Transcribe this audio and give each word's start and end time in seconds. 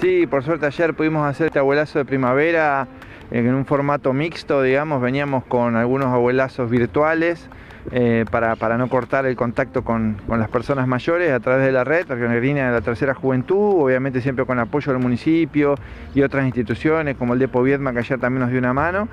Sí, 0.00 0.28
por 0.28 0.44
suerte 0.44 0.64
ayer 0.64 0.94
pudimos 0.94 1.26
hacer 1.26 1.48
este 1.48 1.58
abuelazo 1.58 1.98
de 1.98 2.04
primavera 2.04 2.86
en 3.32 3.52
un 3.52 3.66
formato 3.66 4.12
mixto, 4.12 4.62
digamos, 4.62 5.02
veníamos 5.02 5.44
con 5.44 5.74
algunos 5.74 6.06
abuelazos 6.06 6.70
virtuales 6.70 7.48
eh, 7.90 8.24
para, 8.30 8.78
no 8.78 8.88
cortar 8.88 9.26
el 9.26 9.34
contacto 9.34 9.82
con, 9.82 10.16
las 10.28 10.48
personas 10.50 10.86
mayores 10.86 11.32
a 11.32 11.40
través 11.40 11.66
de 11.66 11.72
la 11.72 11.82
red, 11.82 12.06
Línea 12.40 12.66
de 12.66 12.72
la 12.74 12.80
Tercera 12.80 13.12
Juventud, 13.12 13.82
obviamente 13.82 14.20
siempre 14.20 14.46
con 14.46 14.60
apoyo 14.60 14.92
del 14.92 15.02
municipio 15.02 15.74
y 16.14 16.22
otras 16.22 16.44
instituciones 16.44 17.16
como 17.16 17.32
el 17.32 17.40
Depo 17.40 17.60
Viedma 17.64 17.92
que 17.92 17.98
ayer 17.98 18.20
también 18.20 18.42
nos 18.42 18.50
dio 18.50 18.60
una 18.60 18.72
mano. 18.72 19.08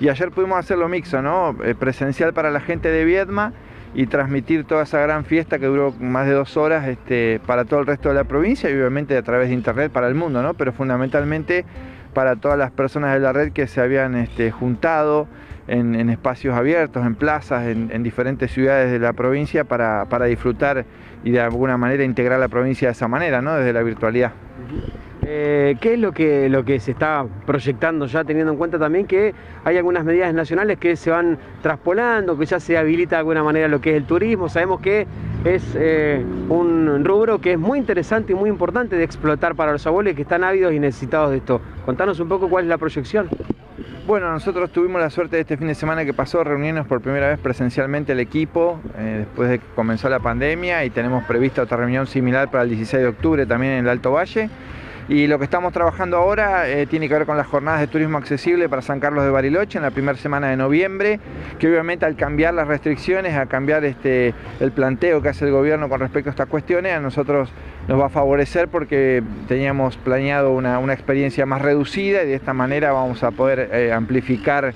Y 0.00 0.08
ayer 0.08 0.30
pudimos 0.30 0.58
hacerlo 0.58 0.88
mixto, 0.88 1.20
¿no? 1.20 1.54
Eh, 1.62 1.74
presencial 1.74 2.32
para 2.32 2.50
la 2.50 2.60
gente 2.60 2.90
de 2.90 3.04
Viedma 3.04 3.52
y 3.94 4.06
transmitir 4.06 4.64
toda 4.64 4.84
esa 4.84 5.00
gran 5.00 5.24
fiesta 5.24 5.58
que 5.58 5.66
duró 5.66 5.92
más 5.98 6.26
de 6.26 6.32
dos 6.32 6.56
horas 6.56 6.86
este, 6.86 7.40
para 7.46 7.64
todo 7.64 7.80
el 7.80 7.86
resto 7.86 8.08
de 8.08 8.14
la 8.14 8.24
provincia 8.24 8.70
y 8.70 8.74
obviamente 8.74 9.16
a 9.16 9.22
través 9.22 9.48
de 9.48 9.54
internet 9.54 9.90
para 9.90 10.06
el 10.06 10.14
mundo, 10.14 10.42
¿no? 10.42 10.54
Pero 10.54 10.72
fundamentalmente 10.72 11.64
para 12.14 12.36
todas 12.36 12.58
las 12.58 12.70
personas 12.70 13.14
de 13.14 13.20
la 13.20 13.32
red 13.32 13.52
que 13.52 13.66
se 13.66 13.80
habían 13.80 14.14
este, 14.14 14.50
juntado 14.50 15.28
en, 15.68 16.10
espacios 16.10 16.56
abiertos, 16.56 17.06
en 17.06 17.14
plazas, 17.14 17.66
en, 17.68 18.02
diferentes 18.02 18.50
ciudades 18.50 18.90
de 18.90 18.98
la 18.98 19.12
provincia 19.12 19.64
para, 19.64 20.24
disfrutar 20.24 20.84
y 21.22 21.30
de 21.30 21.40
alguna 21.40 21.76
manera 21.76 22.02
integrar 22.02 22.40
la 22.40 22.48
provincia 22.48 22.88
de 22.88 22.92
esa 22.92 23.06
manera, 23.06 23.40
¿no? 23.40 23.54
desde 23.54 23.72
la 23.72 23.82
virtualidad. 23.82 24.32
Eh, 25.32 25.76
¿Qué 25.80 25.94
es 25.94 26.00
lo 26.00 26.10
que, 26.10 26.48
lo 26.48 26.64
que 26.64 26.80
se 26.80 26.90
está 26.90 27.24
proyectando 27.46 28.06
ya 28.06 28.24
teniendo 28.24 28.50
en 28.50 28.58
cuenta 28.58 28.80
también 28.80 29.06
que 29.06 29.32
hay 29.62 29.76
algunas 29.76 30.04
medidas 30.04 30.34
nacionales 30.34 30.76
que 30.76 30.96
se 30.96 31.12
van 31.12 31.38
traspolando, 31.62 32.36
que 32.36 32.46
ya 32.46 32.58
se 32.58 32.76
habilita 32.76 33.14
de 33.14 33.20
alguna 33.20 33.44
manera 33.44 33.68
lo 33.68 33.80
que 33.80 33.90
es 33.90 33.96
el 33.96 34.06
turismo? 34.06 34.48
Sabemos 34.48 34.80
que 34.80 35.06
es 35.44 35.76
eh, 35.78 36.24
un 36.48 37.04
rubro 37.04 37.40
que 37.40 37.52
es 37.52 37.58
muy 37.60 37.78
interesante 37.78 38.32
y 38.32 38.34
muy 38.34 38.50
importante 38.50 38.96
de 38.96 39.04
explotar 39.04 39.54
para 39.54 39.70
los 39.70 39.86
abuelos 39.86 40.16
que 40.16 40.22
están 40.22 40.42
ávidos 40.42 40.72
y 40.72 40.80
necesitados 40.80 41.30
de 41.30 41.36
esto. 41.36 41.60
Contanos 41.86 42.18
un 42.18 42.28
poco 42.28 42.48
cuál 42.48 42.64
es 42.64 42.68
la 42.68 42.78
proyección. 42.78 43.28
Bueno, 44.08 44.32
nosotros 44.32 44.72
tuvimos 44.72 45.00
la 45.00 45.10
suerte 45.10 45.36
de 45.36 45.42
este 45.42 45.56
fin 45.56 45.68
de 45.68 45.76
semana 45.76 46.04
que 46.04 46.12
pasó 46.12 46.42
reunirnos 46.42 46.88
por 46.88 47.02
primera 47.02 47.28
vez 47.28 47.38
presencialmente 47.38 48.10
el 48.10 48.18
equipo 48.18 48.80
eh, 48.98 49.18
después 49.20 49.48
de 49.48 49.60
que 49.60 49.66
comenzó 49.76 50.08
la 50.08 50.18
pandemia 50.18 50.84
y 50.84 50.90
tenemos 50.90 51.22
prevista 51.22 51.62
otra 51.62 51.76
reunión 51.76 52.08
similar 52.08 52.50
para 52.50 52.64
el 52.64 52.70
16 52.70 53.00
de 53.00 53.08
octubre 53.08 53.46
también 53.46 53.74
en 53.74 53.84
el 53.84 53.88
Alto 53.88 54.10
Valle. 54.10 54.50
Y 55.08 55.26
lo 55.26 55.38
que 55.38 55.44
estamos 55.44 55.72
trabajando 55.72 56.16
ahora 56.16 56.68
eh, 56.68 56.86
tiene 56.86 57.08
que 57.08 57.14
ver 57.14 57.26
con 57.26 57.36
las 57.36 57.46
jornadas 57.46 57.80
de 57.80 57.88
turismo 57.88 58.18
accesible 58.18 58.68
para 58.68 58.82
San 58.82 59.00
Carlos 59.00 59.24
de 59.24 59.30
Bariloche 59.30 59.78
en 59.78 59.82
la 59.82 59.90
primera 59.90 60.16
semana 60.16 60.48
de 60.48 60.56
noviembre, 60.56 61.18
que 61.58 61.68
obviamente 61.68 62.06
al 62.06 62.16
cambiar 62.16 62.54
las 62.54 62.68
restricciones, 62.68 63.36
a 63.36 63.46
cambiar 63.46 63.84
este, 63.84 64.34
el 64.60 64.72
planteo 64.72 65.20
que 65.20 65.30
hace 65.30 65.46
el 65.46 65.52
gobierno 65.52 65.88
con 65.88 66.00
respecto 66.00 66.30
a 66.30 66.32
estas 66.32 66.48
cuestiones, 66.48 66.94
a 66.94 67.00
nosotros 67.00 67.50
nos 67.88 68.00
va 68.00 68.06
a 68.06 68.10
favorecer 68.10 68.68
porque 68.68 69.22
teníamos 69.48 69.96
planeado 69.96 70.52
una, 70.52 70.80
experiencia 70.92 71.46
más 71.46 71.62
reducida 71.62 72.22
y 72.22 72.26
de 72.26 72.34
esta 72.34 72.52
manera 72.52 72.92
vamos 72.92 73.22
a 73.22 73.30
poder 73.30 73.70
eh, 73.72 73.92
amplificar 73.92 74.74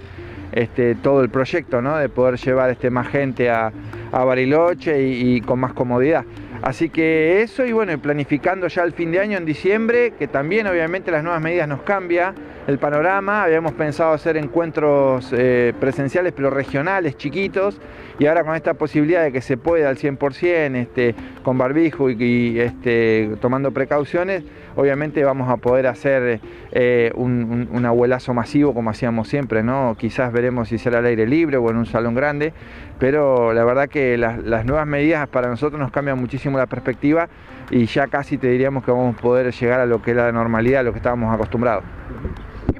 este, 0.53 0.95
todo 0.95 1.23
el 1.23 1.31
proyecto, 1.31 1.81
de 1.83 2.09
poder 2.09 2.37
llevar 2.39 2.71
este, 2.71 2.91
más 2.91 3.09
gente 3.09 3.51
a, 3.51 3.73
Bariloche 4.13 5.03
y 5.03 5.41
con 5.41 5.59
más 5.59 5.73
comodidad. 5.73 6.25
Así 6.63 6.89
que 6.89 7.43
eso 7.43 7.65
y 7.65 7.73
bueno, 7.73 7.97
planificando 7.99 8.69
ya 8.69 8.83
el 8.83 8.93
fin 8.93 9.13
de 9.13 9.21
año 9.21 9.37
en 9.37 9.45
diciembre, 9.45 10.15
que 10.19 10.29
también 10.29 10.67
obviamente 10.67 11.11
las 11.11 11.23
nuevas 11.23 11.43
medidas 11.43 11.69
nos 11.69 11.83
cambia 11.83 12.35
el 12.67 12.79
panorama. 12.79 13.45
Habíamos 13.45 13.73
pensado 13.73 14.13
hacer 14.13 14.37
encuentros 14.37 15.33
eh, 15.33 15.73
presenciales 15.79 16.33
pero 16.35 16.51
regionales, 16.51 17.17
chiquitos, 17.17 17.81
y 18.19 18.27
ahora 18.27 18.45
con 18.45 18.55
esta 18.55 18.75
posibilidad 18.75 19.23
de 19.23 19.33
que 19.33 19.41
se 19.41 19.57
pueda 19.57 19.89
al 19.89 19.97
100%, 19.97 20.77
este, 20.77 21.15
con 21.43 21.59
barbijo 21.59 22.11
y, 22.11 22.59
este, 22.61 23.37
tomando 23.41 23.73
precauciones, 23.73 24.45
obviamente 24.77 25.25
vamos 25.25 25.51
a 25.51 25.57
poder 25.57 25.87
hacer 25.87 26.41
eh, 26.73 27.13
un, 27.15 27.85
abuelazo 27.85 28.33
masivo 28.33 28.73
como 28.73 28.91
hacíamos 28.91 29.29
siempre, 29.29 29.63
¿no? 29.63 29.97
Quizás 29.99 30.33
veremos 30.33 30.69
si 30.69 30.79
será 30.79 30.99
al 30.99 31.07
aire 31.07 31.27
libre 31.27 31.59
o 31.59 31.71
en 31.71 31.77
un 31.77 31.87
salón 31.87 32.15
grande, 32.15 32.55
pero 32.99 33.53
la 33.53 33.65
verdad 33.65 33.89
que 33.89 34.17
las, 34.17 34.65
nuevas 34.65 34.87
medidas 34.87 35.29
para 35.29 35.49
nosotros 35.49 35.79
nos 35.79 35.91
cambian 35.91 36.19
muchísimo 36.19 36.57
la 36.57 36.67
perspectiva 36.67 37.29
y 37.71 37.87
ya 37.87 38.07
casi 38.07 38.39
te 38.39 38.49
diríamos 38.49 38.85
que 38.85 38.91
vamos 38.91 39.17
a 39.17 39.21
poder 39.21 39.53
llegar 39.53 39.81
a 39.81 39.87
lo 39.87 40.01
que 40.01 40.13
es 40.13 40.17
la 40.17 40.33
normalidad, 40.33 40.81
a 40.81 40.83
lo 40.85 40.93
que 40.93 40.99
estábamos 40.99 41.35
acostumbrados. 41.35 41.85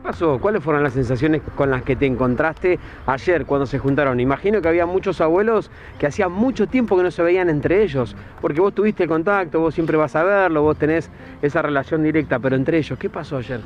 ¿Qué 0.05 0.11
pasó? 0.11 0.39
¿Cuáles 0.39 0.63
fueron 0.63 0.83
las 0.83 0.93
sensaciones 0.93 1.41
con 1.55 1.71
las 1.71 1.83
que 1.83 1.97
te 1.97 2.05
encontraste 2.05 2.79
ayer 3.07 3.47
cuando 3.47 3.65
se 3.65 3.79
juntaron? 3.79 4.21
Imagino 4.21 4.61
que 4.61 4.69
había 4.69 4.85
muchos 4.85 5.23
abuelos 5.23 5.71
que 5.99 6.07
hacía 6.07 6.29
mucho 6.29 6.67
tiempo 6.67 6.95
que 6.99 7.05
no 7.05 7.11
se 7.11 7.23
veían 7.23 7.49
entre 7.49 7.83
ellos, 7.83 8.15
porque 8.43 8.61
vos 8.61 8.75
tuviste 8.75 9.09
contacto, 9.09 9.61
vos 9.61 9.73
siempre 9.73 9.97
vas 9.97 10.15
a 10.15 10.23
verlo, 10.23 10.61
vos 10.61 10.77
tenés 10.77 11.09
esa 11.41 11.63
relación 11.63 12.03
directa, 12.03 12.39
pero 12.39 12.55
entre 12.55 12.77
ellos, 12.77 12.99
¿qué 12.99 13.09
pasó 13.09 13.39
ayer? 13.39 13.61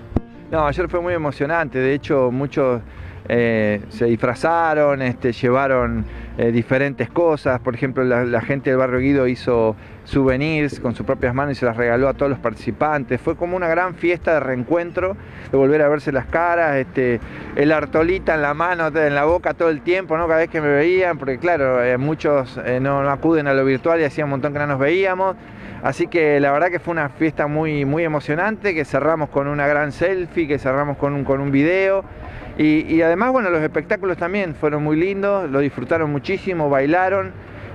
No, 0.52 0.64
ayer 0.64 0.88
fue 0.88 1.00
muy 1.00 1.12
emocionante, 1.12 1.80
de 1.80 1.94
hecho 1.94 2.30
muchos 2.30 2.82
eh, 3.28 3.82
se 3.88 4.04
disfrazaron, 4.04 5.02
este, 5.02 5.32
llevaron 5.32 6.04
eh, 6.38 6.52
diferentes 6.52 7.10
cosas. 7.10 7.58
Por 7.58 7.74
ejemplo, 7.74 8.04
la, 8.04 8.40
gente 8.40 8.70
del 8.70 8.78
barrio 8.78 9.00
Guido 9.00 9.26
hizo 9.26 9.74
souvenirs 10.04 10.78
con 10.78 10.94
sus 10.94 11.04
propias 11.04 11.34
manos 11.34 11.56
y 11.56 11.60
se 11.60 11.66
las 11.66 11.76
regaló 11.76 12.08
a 12.08 12.14
todos 12.14 12.30
los 12.30 12.38
participantes. 12.38 13.20
Fue 13.20 13.34
como 13.34 13.56
una 13.56 13.66
gran 13.66 13.96
fiesta 13.96 14.34
de 14.34 14.40
reencuentro, 14.40 15.16
de 15.50 15.58
volver 15.58 15.82
a 15.82 15.88
verse 15.88 16.12
las 16.12 16.26
caras, 16.26 16.76
este, 16.76 17.18
el 17.56 17.72
artolita 17.72 18.36
en 18.36 18.42
la 18.42 18.54
mano, 18.54 18.86
en 18.86 19.14
la 19.16 19.24
boca 19.24 19.52
todo 19.52 19.68
el 19.68 19.80
tiempo, 19.80 20.16
¿no? 20.16 20.28
cada 20.28 20.38
vez 20.38 20.48
que 20.48 20.60
me 20.60 20.68
veían, 20.68 21.18
porque 21.18 21.38
claro, 21.38 21.82
eh, 21.82 21.98
muchos 21.98 22.56
no, 22.80 23.00
acuden 23.10 23.48
a 23.48 23.52
lo 23.52 23.64
virtual 23.64 24.00
y 24.00 24.04
hacía 24.04 24.22
un 24.22 24.30
montón 24.30 24.52
que 24.52 24.60
no 24.60 24.68
nos 24.68 24.78
veíamos. 24.78 25.34
Así 25.82 26.08
que 26.08 26.40
la 26.40 26.50
verdad 26.50 26.68
que 26.68 26.80
fue 26.80 26.92
una 26.92 27.08
fiesta 27.08 27.46
muy, 27.46 27.84
muy 27.84 28.04
emocionante, 28.04 28.74
que 28.74 28.84
cerramos 28.84 29.28
con 29.28 29.46
una 29.46 29.66
gran 29.66 29.92
selfie, 29.92 30.48
que 30.48 30.58
cerramos 30.58 30.96
con 30.96 31.12
un, 31.12 31.24
con 31.24 31.40
un 31.40 31.50
video. 31.50 32.04
Y, 32.58 33.02
además, 33.02 33.30
bueno, 33.30 33.50
los 33.50 33.62
espectáculos 33.62 34.16
también 34.16 34.56
fueron 34.56 34.82
muy 34.82 34.96
lindos, 34.96 35.48
lo 35.48 35.60
disfrutaron 35.60 36.10
muchísimo, 36.10 36.68
bailaron 36.68 37.30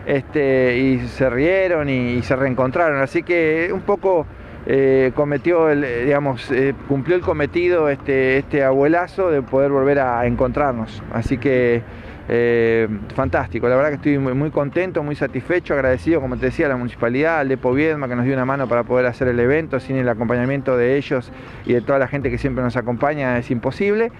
este, 0.05 0.77
y 0.77 1.07
se 1.07 1.29
rieron 1.29 1.89
y, 1.89 2.21
se 2.21 2.35
reencontraron. 2.35 3.01
Así 3.01 3.23
que 3.23 3.69
un 3.73 3.79
poco 3.79 4.25
eh, 4.65 5.13
cometió, 5.15 5.69
el, 5.69 6.05
digamos, 6.05 6.51
eh, 6.51 6.73
cumplió 6.89 7.15
el 7.15 7.21
cometido 7.21 7.87
este, 7.87 8.39
este 8.39 8.65
abuelazo 8.65 9.31
de 9.31 9.41
poder 9.41 9.71
volver 9.71 9.99
a 9.99 10.25
encontrarnos. 10.25 11.01
Así 11.13 11.37
que 11.37 11.81
eh, 12.29 12.87
fantástico, 13.15 13.67
la 13.67 13.75
verdad 13.75 13.89
que 13.89 13.95
estoy 13.95 14.17
muy, 14.17 14.49
contento, 14.49 15.03
muy 15.03 15.15
satisfecho, 15.15 15.73
agradecido, 15.73 16.21
como 16.21 16.37
te 16.37 16.45
decía, 16.47 16.67
a 16.67 16.69
la 16.69 16.77
municipalidad, 16.77 17.39
al 17.39 17.49
Depo 17.49 17.73
Viedma 17.73 18.07
que 18.07 18.15
nos 18.15 18.25
dio 18.25 18.33
una 18.33 18.45
mano 18.45 18.67
para 18.67 18.83
poder 18.83 19.05
hacer 19.07 19.27
el 19.27 19.39
evento, 19.39 19.79
sin 19.79 19.97
el 19.97 20.07
acompañamiento 20.07 20.77
de 20.77 20.95
ellos 20.97 21.31
y 21.65 21.73
de 21.73 21.81
toda 21.81 21.99
la 21.99 22.07
gente 22.07 22.29
que 22.29 22.37
siempre 22.37 22.63
nos 22.63 22.77
acompaña 22.77 23.37
es 23.37 23.51
imposible. 23.51 24.11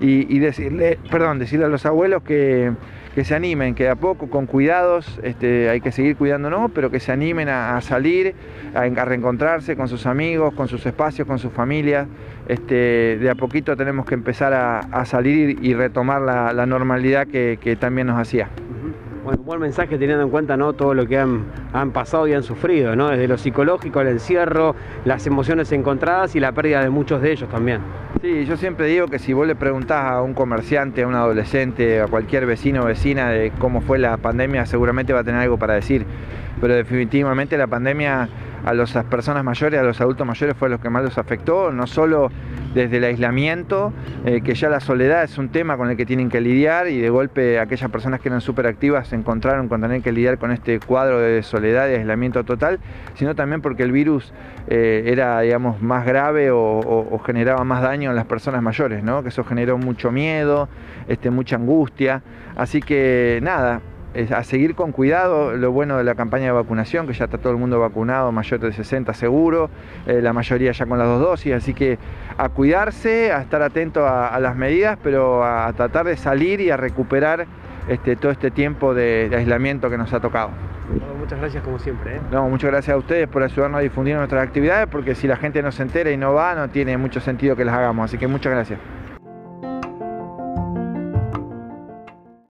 Y, 0.00 0.38
decirle, 0.38 0.96
perdón, 1.10 1.40
decirle 1.40 1.64
a 1.64 1.68
los 1.68 1.84
abuelos 1.84 2.22
que, 2.22 2.70
se 3.24 3.34
animen, 3.34 3.74
que 3.74 3.88
a 3.88 3.96
poco, 3.96 4.28
con 4.28 4.46
cuidados, 4.46 5.18
este, 5.22 5.68
hay 5.68 5.80
que 5.80 5.92
seguir 5.92 6.16
cuidándonos, 6.16 6.70
pero 6.72 6.90
que 6.90 7.00
se 7.00 7.12
animen 7.12 7.48
a, 7.48 7.80
salir, 7.80 8.34
a, 8.74 8.86
reencontrarse 9.04 9.76
con 9.76 9.88
sus 9.88 10.06
amigos, 10.06 10.54
con 10.54 10.68
sus 10.68 10.84
espacios, 10.86 11.26
con 11.26 11.38
sus 11.38 11.52
familias. 11.52 12.06
Este, 12.48 13.18
de 13.18 13.30
a 13.30 13.34
poquito 13.34 13.76
tenemos 13.76 14.06
que 14.06 14.14
empezar 14.14 14.52
a, 14.54 15.04
salir 15.04 15.58
y 15.62 15.74
retomar 15.74 16.20
la, 16.20 16.66
normalidad 16.66 17.26
que, 17.26 17.76
también 17.80 18.06
nos 18.06 18.18
hacía. 18.18 18.48
Bueno, 19.24 19.42
buen 19.42 19.60
mensaje 19.60 19.98
teniendo 19.98 20.24
en 20.24 20.30
cuenta 20.30 20.56
¿no? 20.56 20.72
todo 20.72 20.94
lo 20.94 21.06
que 21.06 21.18
han, 21.18 21.44
pasado 21.92 22.26
y 22.28 22.32
han 22.32 22.42
sufrido, 22.42 22.96
¿no? 22.96 23.08
desde 23.08 23.28
lo 23.28 23.36
psicológico, 23.36 24.00
el 24.00 24.08
encierro, 24.08 24.74
las 25.04 25.26
emociones 25.26 25.70
encontradas 25.72 26.34
y 26.34 26.40
la 26.40 26.52
pérdida 26.52 26.82
de 26.82 26.88
muchos 26.88 27.20
de 27.20 27.32
ellos 27.32 27.48
también. 27.50 27.80
Sí, 28.20 28.46
yo 28.46 28.56
siempre 28.56 28.86
digo 28.86 29.06
que 29.06 29.20
si 29.20 29.32
vos 29.32 29.46
le 29.46 29.54
preguntás 29.54 30.10
a 30.10 30.22
un 30.22 30.34
comerciante, 30.34 31.02
a 31.02 31.06
un 31.06 31.14
adolescente, 31.14 32.00
a 32.00 32.08
cualquier 32.08 32.46
vecino 32.46 32.82
o 32.82 32.86
vecina 32.86 33.28
de 33.30 33.52
cómo 33.60 33.80
fue 33.80 34.00
la 34.00 34.16
pandemia, 34.16 34.66
seguramente 34.66 35.12
va 35.12 35.20
a 35.20 35.24
tener 35.24 35.40
algo 35.40 35.56
para 35.56 35.74
decir. 35.74 36.04
Pero 36.60 36.74
definitivamente 36.74 37.56
la 37.56 37.68
pandemia 37.68 38.28
a 38.64 38.74
las 38.74 38.92
personas 39.04 39.44
mayores, 39.44 39.78
a 39.78 39.84
los 39.84 40.00
adultos 40.00 40.26
mayores 40.26 40.56
fue 40.56 40.68
lo 40.68 40.80
que 40.80 40.90
más 40.90 41.04
los 41.04 41.16
afectó, 41.16 41.70
no 41.70 41.86
solo 41.86 42.32
desde 42.78 42.98
el 42.98 43.04
aislamiento, 43.04 43.92
eh, 44.24 44.40
que 44.40 44.54
ya 44.54 44.68
la 44.68 44.78
soledad 44.78 45.24
es 45.24 45.36
un 45.36 45.48
tema 45.48 45.76
con 45.76 45.90
el 45.90 45.96
que 45.96 46.06
tienen 46.06 46.28
que 46.28 46.40
lidiar 46.40 46.86
y 46.86 47.00
de 47.00 47.10
golpe 47.10 47.58
aquellas 47.58 47.90
personas 47.90 48.20
que 48.20 48.28
eran 48.28 48.40
súper 48.40 48.68
activas 48.68 49.08
se 49.08 49.16
encontraron 49.16 49.68
con 49.68 49.80
tener 49.80 50.00
que 50.00 50.12
lidiar 50.12 50.38
con 50.38 50.52
este 50.52 50.78
cuadro 50.78 51.18
de 51.18 51.42
soledad 51.42 51.88
y 51.88 51.94
aislamiento 51.94 52.44
total, 52.44 52.78
sino 53.14 53.34
también 53.34 53.62
porque 53.62 53.82
el 53.82 53.90
virus 53.90 54.32
eh, 54.68 55.02
era, 55.06 55.40
digamos, 55.40 55.82
más 55.82 56.06
grave 56.06 56.50
o, 56.52 57.20
generaba 57.26 57.64
más 57.64 57.82
daño 57.82 58.10
en 58.10 58.16
las 58.16 58.26
personas 58.26 58.62
mayores, 58.62 59.02
¿no? 59.02 59.22
que 59.22 59.30
eso 59.30 59.42
generó 59.42 59.76
mucho 59.76 60.12
miedo, 60.12 60.68
este, 61.08 61.30
mucha 61.30 61.56
angustia, 61.56 62.22
así 62.56 62.80
que 62.80 63.40
nada, 63.42 63.80
a 64.34 64.42
seguir 64.42 64.74
con 64.74 64.92
cuidado, 64.92 65.56
lo 65.56 65.70
bueno 65.70 65.96
de 65.98 66.04
la 66.04 66.14
campaña 66.14 66.46
de 66.46 66.52
vacunación, 66.52 67.06
que 67.06 67.12
ya 67.12 67.26
está 67.26 67.38
todo 67.38 67.52
el 67.52 67.58
mundo 67.58 67.78
vacunado, 67.78 68.32
mayor 68.32 68.58
de 68.60 68.72
60 68.72 69.14
seguro, 69.14 69.70
eh, 70.06 70.20
la 70.22 70.32
mayoría 70.32 70.72
ya 70.72 70.86
con 70.86 70.98
las 70.98 71.06
dos 71.06 71.20
dosis, 71.20 71.52
así 71.52 71.74
que 71.74 71.98
a 72.36 72.48
cuidarse, 72.48 73.32
a 73.32 73.40
estar 73.42 73.62
atento 73.62 74.06
a, 74.06 74.38
las 74.40 74.56
medidas, 74.56 74.98
pero 75.02 75.44
a, 75.44 75.72
tratar 75.74 76.06
de 76.06 76.16
salir 76.16 76.60
y 76.60 76.70
a 76.70 76.76
recuperar 76.76 77.46
este, 77.88 78.16
todo 78.16 78.32
este 78.32 78.50
tiempo 78.50 78.94
de 78.94 79.30
aislamiento 79.34 79.90
que 79.90 79.98
nos 79.98 80.12
ha 80.12 80.20
tocado. 80.20 80.50
muchas 81.18 81.38
gracias 81.38 81.62
como 81.62 81.78
siempre. 81.78 82.16
¿eh? 82.16 82.20
No, 82.32 82.48
muchas 82.48 82.70
gracias 82.70 82.94
a 82.94 82.98
ustedes 82.98 83.28
por 83.28 83.42
ayudarnos 83.42 83.78
a 83.78 83.82
difundir 83.82 84.16
nuestras 84.16 84.42
actividades, 84.42 84.88
porque 84.88 85.14
si 85.14 85.26
la 85.26 85.36
gente 85.36 85.62
no 85.62 85.70
se 85.70 85.82
entera 85.82 86.10
y 86.10 86.16
no 86.16 86.32
va, 86.32 86.54
no 86.54 86.68
tiene 86.68 86.96
mucho 86.96 87.20
sentido 87.20 87.56
que 87.56 87.64
las 87.64 87.74
hagamos. 87.74 88.06
Así 88.06 88.18
que 88.18 88.26
muchas 88.26 88.52
gracias. 88.52 88.80